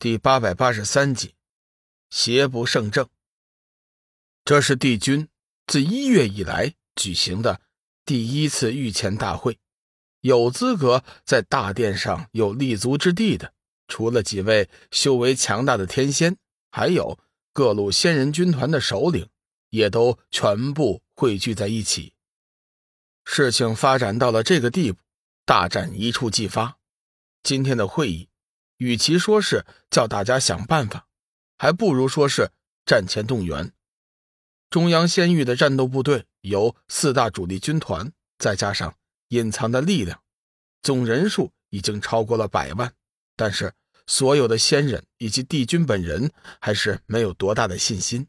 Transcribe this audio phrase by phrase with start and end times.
[0.00, 1.34] 第八百八十三集，
[2.08, 3.08] 邪不胜正。
[4.44, 5.28] 这是帝君
[5.66, 7.60] 自一月以来举行的
[8.04, 9.58] 第一次御前大会，
[10.20, 13.52] 有资格在大殿上有立足之地的，
[13.88, 16.36] 除了几位修为强大的天仙，
[16.70, 17.18] 还有
[17.52, 19.28] 各路仙人军团的首领，
[19.70, 22.14] 也都全部汇聚在一起。
[23.24, 25.00] 事情发展到了这个地步，
[25.44, 26.78] 大战一触即发。
[27.42, 28.27] 今天的会议。
[28.78, 31.06] 与其说是叫大家想办法，
[31.56, 32.50] 还不如说是
[32.84, 33.72] 战前动员。
[34.70, 38.96] 中央仙域的战斗部队由四大主力军团，再加上
[39.28, 40.22] 隐藏的力量，
[40.82, 42.92] 总人数已经超过了百万。
[43.36, 43.74] 但是
[44.06, 48.26] 所有的仙人以及帝君本人还是没有多大的信心。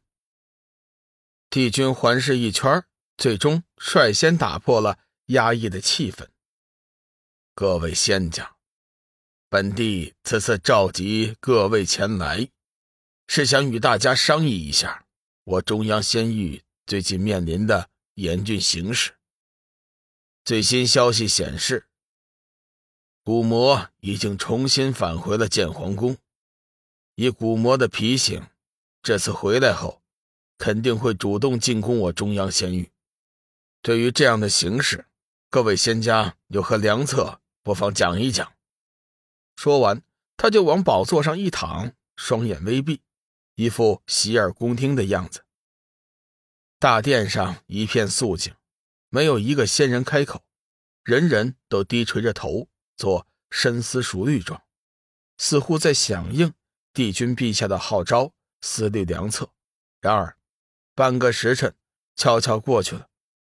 [1.49, 2.84] 帝君环视一圈，
[3.18, 6.27] 最终率先打破了压抑的气氛。
[7.55, 8.59] 各位仙家。
[9.52, 12.49] 本帝此次召集各位前来，
[13.26, 15.07] 是想与大家商议一下
[15.43, 19.15] 我中央仙域最近面临的严峻形势。
[20.46, 21.88] 最新消息显示，
[23.23, 26.16] 古魔已经重新返回了剑皇宫。
[27.16, 28.43] 以古魔的脾性，
[29.01, 30.04] 这次回来后，
[30.60, 32.91] 肯定会主动进攻我中央仙域。
[33.82, 35.07] 对于这样的形势，
[35.49, 37.41] 各位仙家有何良策？
[37.63, 38.54] 不妨讲一讲。
[39.62, 40.04] 说完，
[40.38, 43.02] 他就往宝座上一躺，双眼微闭，
[43.55, 45.43] 一副洗耳恭听的样子。
[46.79, 48.54] 大殿上一片肃静，
[49.10, 50.46] 没有一个仙人开口，
[51.04, 54.63] 人人都低垂着头，做深思熟虑状，
[55.38, 56.54] 似乎在响应
[56.94, 59.51] 帝君陛下的号召，思虑良策。
[59.99, 60.38] 然而，
[60.96, 61.76] 半个时辰
[62.16, 63.10] 悄悄过去了，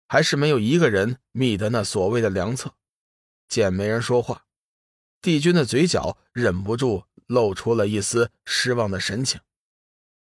[0.09, 2.75] 还是没有一个人觅得那所谓的良策。
[3.47, 4.47] 见没人说话。
[5.23, 9.41] 帝君的嘴角忍不住露出了一丝失望的神情，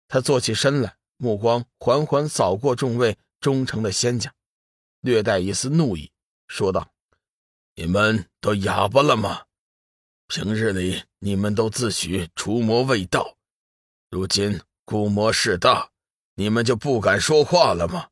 [0.08, 4.32] 他坐起身来，目光缓缓扫过众位忠诚的仙家，
[5.02, 6.10] 略带一丝怒意，
[6.48, 6.94] 说道
[7.76, 9.44] ：“你们都哑巴了吗？
[10.28, 13.36] 平日里你们都自诩除魔卫道，
[14.10, 15.90] 如今孤魔势大，
[16.36, 18.08] 你们就不敢说话了吗？”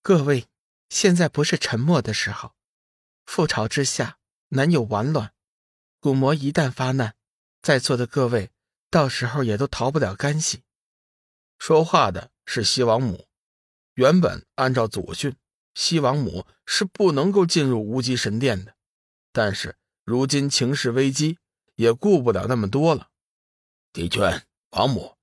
[0.00, 0.46] 各位，
[0.88, 2.54] 现在不是沉默的时候，
[3.26, 4.16] 覆巢之下
[4.48, 5.34] 难有完卵。
[6.02, 7.14] 古魔一旦发难，
[7.62, 8.50] 在座的各位
[8.90, 10.64] 到时候也都逃不了干系。
[11.60, 13.28] 说话的是西王母。
[13.94, 15.36] 原本按照祖训，
[15.76, 18.74] 西王母是不能够进入无极神殿的，
[19.32, 21.38] 但是如今情势危机，
[21.76, 23.10] 也顾不了那么多了。
[23.92, 24.20] 帝君、
[24.70, 25.16] 王母，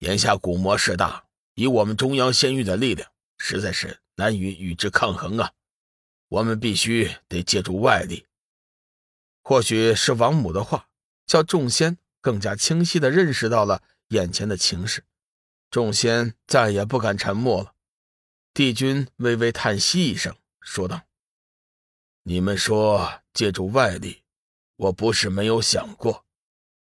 [0.00, 5.54] 眼下古魔势大，以我们中央仙域的力量，实在是难以与之抗衡啊！
[6.28, 8.26] 我们必须得借助外力。
[9.50, 10.88] 或许是王母的话，
[11.26, 15.02] 叫众仙更加清晰地认识到了眼前的情势。
[15.72, 17.74] 众仙再也不敢沉默了。
[18.54, 21.02] 帝君微微叹息一声，说道
[22.22, 24.22] ：“你们说借助外力，
[24.76, 26.24] 我不是没有想过，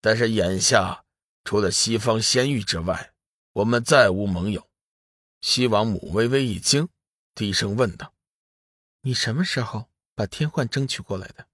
[0.01, 1.05] 但是眼下
[1.45, 3.13] 除了西方仙域之外，
[3.53, 4.67] 我们再无盟友。”
[5.43, 6.89] 西王母微微一惊，
[7.35, 8.15] 低声问道
[9.05, 11.49] ：“你什么时候把天幻争取过来的？”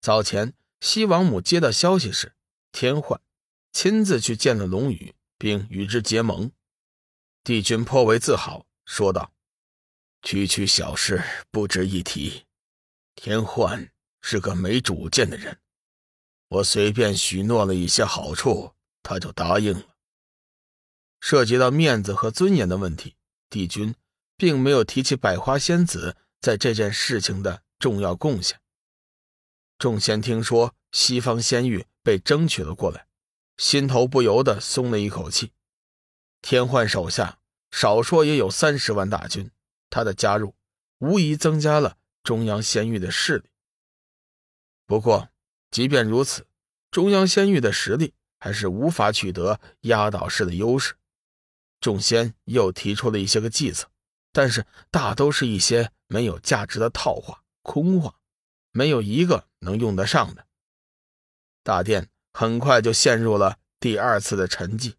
[0.00, 2.34] 早前，西王母接到消息时，
[2.70, 3.20] 天幻
[3.72, 6.52] 亲自去见了龙宇，并与之结盟。
[7.42, 9.32] 帝君颇为自豪，说道
[10.22, 12.44] ：“区区小事不值一提。
[13.14, 13.90] 天幻
[14.20, 15.58] 是个没主见的人，
[16.48, 19.96] 我随便许诺了一些好处，他就答应了。
[21.20, 23.16] 涉及到面子和尊严的问题，
[23.48, 23.94] 帝君
[24.36, 28.60] 并没有提起百花仙子在这件事情的重要贡献。”
[29.78, 33.06] 众仙听说西方仙域被争取了过来，
[33.58, 35.52] 心头不由得松了一口气。
[36.40, 37.38] 天幻手下
[37.70, 39.50] 少说也有三十万大军，
[39.90, 40.54] 他的加入
[40.98, 43.50] 无疑增加了中央仙域的势力。
[44.86, 45.28] 不过，
[45.70, 46.46] 即便如此，
[46.90, 50.94] 中央仙域的实力还是无法取得压倒式的优势。
[51.80, 53.90] 众仙又提出了一些个计策，
[54.32, 58.14] 但是大都是一些没有价值的套话、空话。
[58.76, 60.46] 没有一个能用得上的。
[61.62, 64.96] 大殿很快就陷入了第二次的沉寂。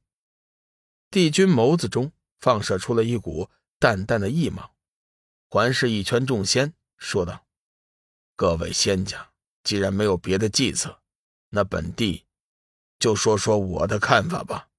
[1.11, 4.71] 帝君眸子中放射出了一股淡淡的异芒，
[5.47, 7.45] 环视一圈众仙，说道
[8.35, 9.29] ：“各位仙家，
[9.63, 10.99] 既然没有别的计策，
[11.49, 12.25] 那本帝
[12.97, 14.69] 就说说我的看法吧。”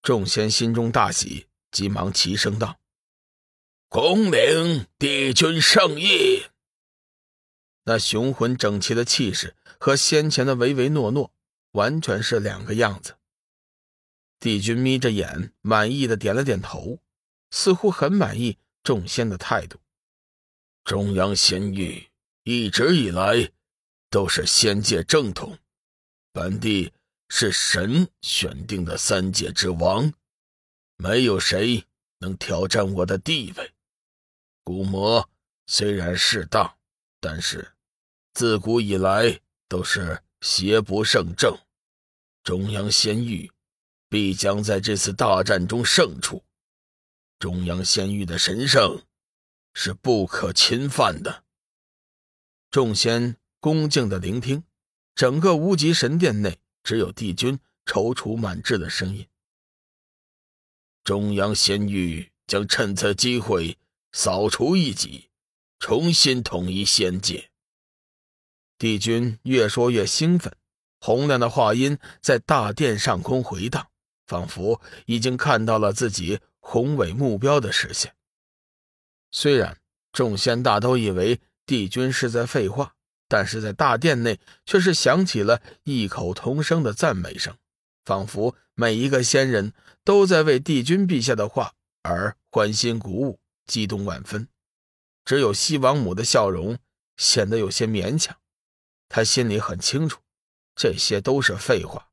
[0.00, 2.80] 众仙心中大喜，急忙齐声道
[3.90, 6.46] ：“恭领帝君圣意。”
[7.90, 11.32] 那雄浑整齐的气势和先前的唯唯诺诺，
[11.72, 13.16] 完全是两个样子。
[14.38, 17.00] 帝君眯着眼，满意的点了点头，
[17.50, 19.80] 似乎很满意众仙的态度。
[20.84, 22.10] 中央仙域
[22.44, 23.50] 一直以来
[24.08, 25.58] 都是仙界正统，
[26.30, 26.92] 本帝
[27.28, 30.12] 是神选定的三界之王，
[30.96, 31.84] 没有谁
[32.20, 33.72] 能挑战我的地位。
[34.62, 35.28] 古魔
[35.66, 36.76] 虽然势大，
[37.18, 37.72] 但是
[38.40, 39.38] 自古以来
[39.68, 41.58] 都是邪不胜正，
[42.42, 43.52] 中央仙域
[44.08, 46.42] 必将在这次大战中胜出。
[47.38, 49.02] 中央仙域的神圣。
[49.74, 51.44] 是不可侵犯的。
[52.70, 54.64] 众仙恭敬的聆听，
[55.14, 59.28] 整个无极神殿内只有帝君踌躇满志的声音。
[61.04, 63.76] 中央仙域将趁此机会
[64.12, 65.28] 扫除异己，
[65.78, 67.49] 重新统一仙界。
[68.80, 70.56] 帝君越说越兴奋，
[71.00, 73.88] 洪亮的话音在大殿上空回荡，
[74.26, 78.14] 仿佛已经看到了自己宏伟目标的实现。
[79.30, 79.76] 虽然
[80.12, 82.94] 众仙大都以为帝君是在废话，
[83.28, 87.54] 但是在大殿内却是响起了异口同声的赞美声，
[88.06, 94.48] 仿佛每一个仙人都在为帝君陛下的话而欢欣鼓舞、激动万分。
[95.26, 96.78] 只有西王母的笑容
[97.18, 98.34] 显得有些勉强，
[99.10, 100.20] 他心里很清楚，
[100.74, 102.08] 这些都是废话，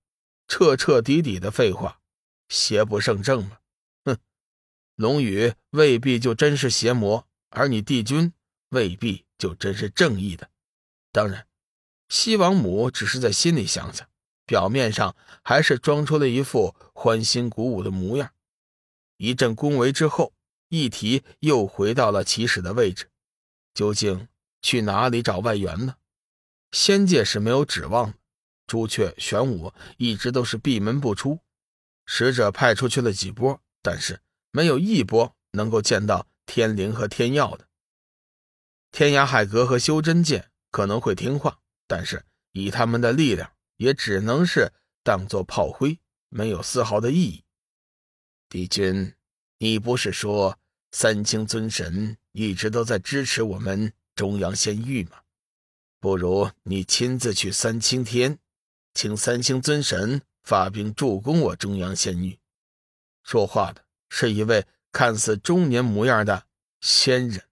[0.48, 2.02] 彻彻底底的废话，
[2.50, 3.60] 邪不胜正嘛。
[4.96, 8.34] 龙宇未必就真是邪魔，而你帝君
[8.70, 10.50] 未必就真是正义的。
[11.12, 11.48] 当然，
[12.10, 14.10] 西王母只是在心里想想，
[14.48, 18.34] 表面上还是装出了一副欢欣鼓舞的模样。
[19.18, 20.34] 一阵恭维之后，
[20.70, 23.12] 议题又回到了起始的位置：
[23.76, 24.28] 究竟
[24.64, 25.98] 去哪里找外援呢？
[26.78, 28.18] 仙界是没有指望的，
[28.68, 31.40] 朱雀、玄武一直都是闭门不出，
[32.06, 34.22] 使者派出去了几波，但是。
[34.52, 37.68] 没有一波能够见到天灵和天耀的。
[38.92, 44.72] 天涯海阁和修真界可能会听话，但是以他们的力量，也只能是
[45.04, 47.44] 当做炮灰，没有丝毫的意义。
[48.50, 49.16] 帝君，
[49.58, 50.60] 你不是说
[50.92, 55.22] 三清尊神一直都在支持我们中央仙域吗？
[56.00, 58.40] 不如你亲自去三清天，
[58.94, 62.40] 请三清尊神发兵助攻我中央仙女。
[63.24, 63.88] 说话的。
[64.10, 66.48] 是一位看似中年模样的
[66.80, 67.47] 仙人。